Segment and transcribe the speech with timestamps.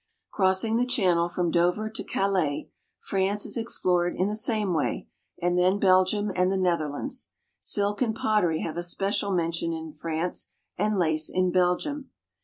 [0.31, 5.07] Crossing the Channel from Dover to Calais, France is explored in the same way,
[5.39, 7.29] and then Belgium and the Netherlands.
[7.59, 12.09] Silk and pottery have especial mention in France, and lace in Belgium.